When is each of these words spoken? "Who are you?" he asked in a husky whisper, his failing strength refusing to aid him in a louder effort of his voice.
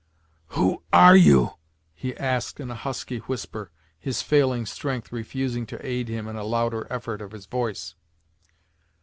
"Who 0.57 0.81
are 0.91 1.15
you?" 1.15 1.51
he 1.93 2.17
asked 2.17 2.59
in 2.59 2.71
a 2.71 2.73
husky 2.73 3.19
whisper, 3.19 3.69
his 3.99 4.23
failing 4.23 4.65
strength 4.65 5.11
refusing 5.11 5.67
to 5.67 5.85
aid 5.85 6.07
him 6.07 6.27
in 6.27 6.35
a 6.37 6.43
louder 6.43 6.87
effort 6.89 7.21
of 7.21 7.33
his 7.33 7.45
voice. 7.45 7.93